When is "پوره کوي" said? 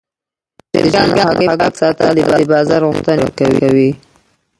3.37-3.89